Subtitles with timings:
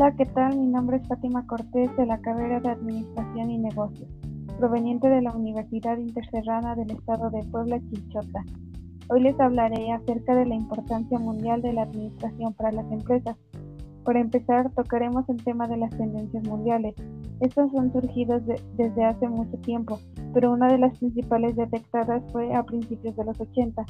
[0.00, 0.56] Hola, ¿qué tal?
[0.56, 4.08] Mi nombre es Fátima Cortés de la carrera de Administración y Negocios,
[4.56, 8.44] proveniente de la Universidad Intercerrada del Estado de Puebla, Chilchota.
[9.08, 13.36] Hoy les hablaré acerca de la importancia mundial de la administración para las empresas.
[14.04, 16.94] Por empezar, tocaremos el tema de las tendencias mundiales.
[17.40, 18.42] Estas son surgidas
[18.76, 20.00] desde hace mucho tiempo,
[20.34, 23.84] pero una de las principales detectadas fue a principios de los 80,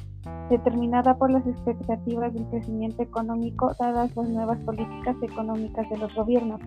[0.50, 6.60] determinada por las expectativas del crecimiento económico dadas las nuevas políticas económicas de los gobiernos.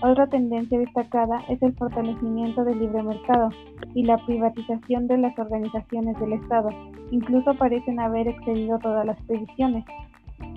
[0.00, 3.48] Otra tendencia destacada es el fortalecimiento del libre mercado
[3.94, 6.68] y la privatización de las organizaciones del Estado.
[7.10, 9.84] Incluso parecen haber excedido todas las previsiones.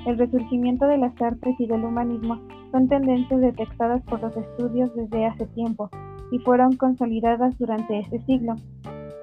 [0.06, 2.40] El resurgimiento de las artes y del humanismo
[2.72, 5.90] son tendencias detectadas por los estudios desde hace tiempo
[6.32, 8.56] y fueron consolidadas durante este siglo.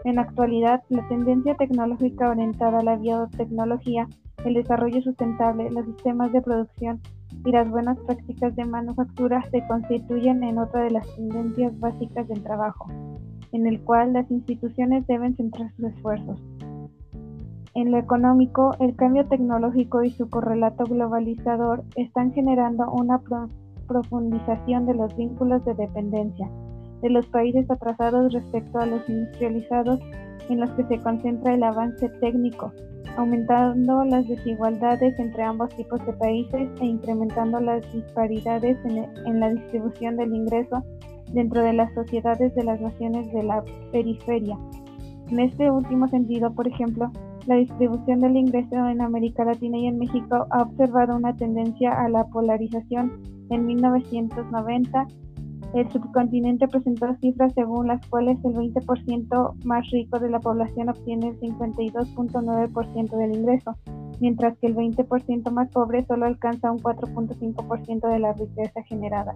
[0.05, 4.07] En la actualidad, la tendencia tecnológica orientada a la biotecnología,
[4.45, 7.01] el desarrollo sustentable, los sistemas de producción
[7.45, 12.43] y las buenas prácticas de manufactura se constituyen en otra de las tendencias básicas del
[12.43, 12.89] trabajo,
[13.53, 16.41] en el cual las instituciones deben centrar sus esfuerzos.
[17.79, 23.23] En lo económico, el cambio tecnológico y su correlato globalizador están generando una
[23.87, 26.51] profundización de los vínculos de dependencia
[27.03, 30.01] de los países atrasados respecto a los industrializados
[30.49, 32.73] en los que se concentra el avance técnico,
[33.17, 39.51] aumentando las desigualdades entre ambos tipos de países e incrementando las disparidades en, en la
[39.51, 40.83] distribución del ingreso
[41.33, 43.63] dentro de las sociedades de las naciones de la
[43.93, 44.59] periferia.
[45.31, 47.13] En este último sentido, por ejemplo,
[47.49, 52.07] la distribución del ingreso en América Latina y en México ha observado una tendencia a
[52.11, 55.07] la polarización en 1990.
[55.73, 61.29] El subcontinente presentó cifras según las cuales el 20% más rico de la población obtiene
[61.29, 63.75] el 52.9% del ingreso,
[64.21, 69.35] mientras que el 20% más pobre solo alcanza un 4.5% de la riqueza generada.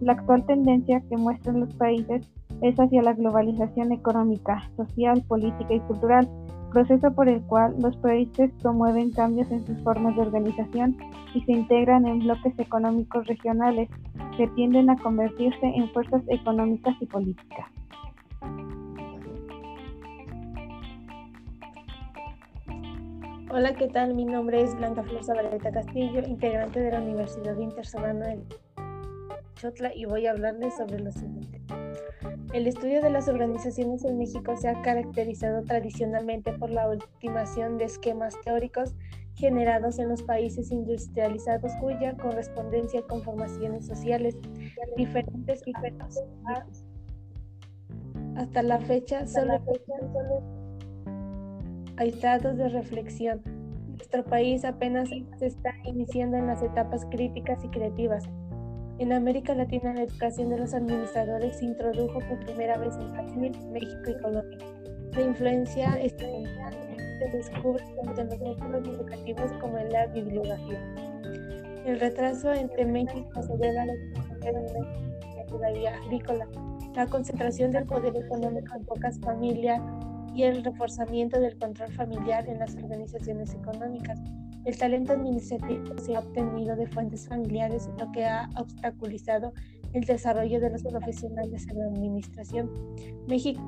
[0.00, 2.28] La actual tendencia que muestran los países
[2.62, 6.28] es hacia la globalización económica, social, política y cultural,
[6.70, 10.96] proceso por el cual los países promueven cambios en sus formas de organización
[11.34, 13.88] y se integran en bloques económicos regionales
[14.36, 17.66] que tienden a convertirse en fuerzas económicas y políticas.
[23.50, 24.14] Hola, ¿qué tal?
[24.14, 28.42] Mi nombre es Blanca Flor Zabaleta Castillo, integrante de la Universidad Intersonana de
[29.56, 31.81] Chotla y voy a hablarles sobre lo siguiente.
[32.52, 37.86] El estudio de las organizaciones en México se ha caracterizado tradicionalmente por la ultimación de
[37.86, 38.94] esquemas teóricos
[39.34, 44.36] generados en los países industrializados cuya correspondencia con formaciones sociales
[44.98, 45.72] diferentes y
[48.36, 49.58] hasta la fecha solo
[51.96, 53.40] aislados de reflexión.
[53.88, 55.08] Nuestro país apenas
[55.38, 58.28] se está iniciando en las etapas críticas y creativas
[59.02, 63.52] en América Latina, la educación de los administradores se introdujo por primera vez en Brasil,
[63.72, 64.58] México y Colombia.
[65.12, 66.78] La influencia estadounidense
[67.18, 70.80] se descubre tanto en los métodos educativos como en la bibliografía.
[71.84, 73.94] El retraso entre México se debe a la
[75.48, 76.46] todavía agrícola,
[76.94, 79.82] la concentración del poder económico en pocas familias
[80.32, 84.20] y el reforzamiento del control familiar en las organizaciones económicas.
[84.64, 89.52] El talento administrativo se ha obtenido de fuentes familiares, lo que ha obstaculizado
[89.92, 92.70] el desarrollo de los profesionales en la administración.
[93.28, 93.60] México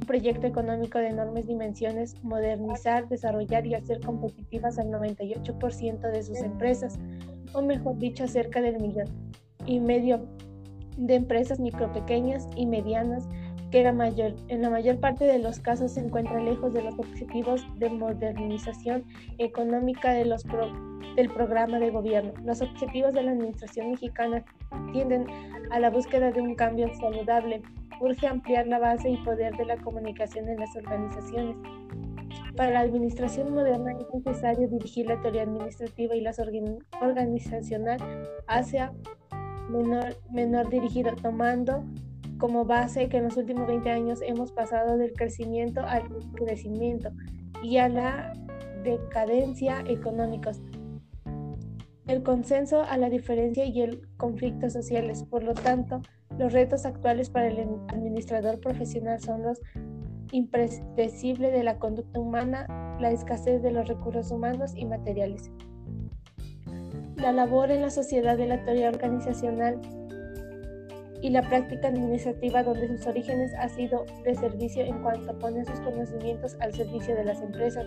[0.00, 6.38] un proyecto económico de enormes dimensiones, modernizar, desarrollar y hacer competitivas al 98% de sus
[6.38, 6.98] empresas,
[7.52, 9.08] o mejor dicho, cerca del millón
[9.66, 10.26] y medio
[10.96, 13.28] de empresas micro, pequeñas y medianas
[13.70, 16.98] que la mayor, en la mayor parte de los casos se encuentra lejos de los
[16.98, 19.04] objetivos de modernización
[19.38, 20.44] económica de los
[21.16, 22.32] del programa de gobierno.
[22.44, 24.44] Los objetivos de la administración mexicana
[24.92, 25.26] tienden
[25.70, 27.60] a la búsqueda de un cambio saludable.
[28.00, 31.56] Urge ampliar la base y poder de la comunicación en las organizaciones.
[32.56, 36.32] Para la administración moderna es necesario dirigir la teoría administrativa y la
[37.00, 37.98] organizacional
[38.46, 38.92] hacia
[39.68, 41.84] menor, menor dirigido, tomando
[42.38, 46.04] como base que en los últimos 20 años hemos pasado del crecimiento al
[46.34, 47.10] crecimiento
[47.62, 48.32] y a la
[48.84, 50.60] decadencia económicos.
[52.06, 55.24] El consenso a la diferencia y el conflicto sociales.
[55.24, 56.00] Por lo tanto,
[56.38, 57.58] los retos actuales para el
[57.88, 59.60] administrador profesional son los
[60.32, 62.66] impredecibles de la conducta humana,
[63.00, 65.50] la escasez de los recursos humanos y materiales.
[67.16, 69.80] La labor en la sociedad de la teoría organizacional
[71.20, 75.80] y la práctica administrativa donde sus orígenes ha sido de servicio en cuanto pone sus
[75.80, 77.86] conocimientos al servicio de las empresas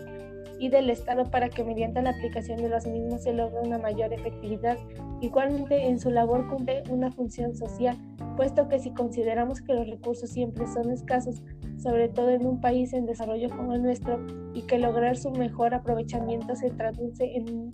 [0.59, 4.13] y del Estado para que mediante la aplicación de los mismos se logre una mayor
[4.13, 4.77] efectividad.
[5.19, 7.97] Igualmente en su labor cumple una función social,
[8.37, 11.41] puesto que si consideramos que los recursos siempre son escasos,
[11.77, 14.23] sobre todo en un país en desarrollo como el nuestro,
[14.53, 17.71] y que lograr su mejor aprovechamiento se traduce en,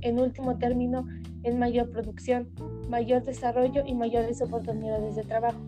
[0.00, 1.06] en último término
[1.44, 2.48] en mayor producción,
[2.88, 5.58] mayor desarrollo y mayores oportunidades de trabajo.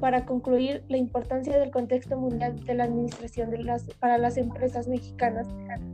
[0.00, 4.88] Para concluir, la importancia del contexto mundial de la administración de las, para las empresas
[4.88, 5.48] mexicanas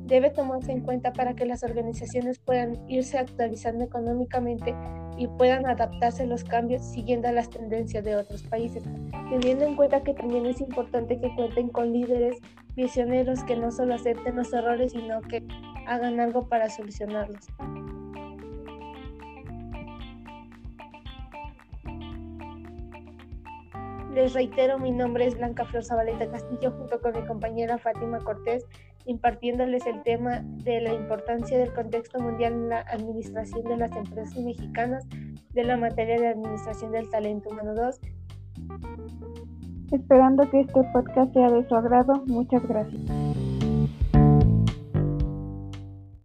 [0.06, 4.74] debe tomarse en cuenta para que las organizaciones puedan irse actualizando económicamente
[5.16, 8.82] y puedan adaptarse a los cambios siguiendo las tendencias de otros países,
[9.30, 12.38] teniendo en cuenta que también es importante que cuenten con líderes
[12.74, 15.46] visioneros que no solo acepten los errores, sino que
[15.86, 17.46] hagan algo para solucionarlos.
[24.14, 28.66] Les reitero, mi nombre es Blanca Flor Zabaleta Castillo, junto con mi compañera Fátima Cortés,
[29.06, 34.36] impartiéndoles el tema de la importancia del contexto mundial en la administración de las empresas
[34.36, 35.06] mexicanas
[35.54, 38.00] de la materia de administración del talento humano 2.
[39.92, 43.21] Esperando que este podcast sea de su agrado, muchas gracias.